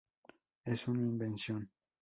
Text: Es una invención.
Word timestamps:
Es 0.65 0.87
una 0.87 1.01
invención. 1.03 1.69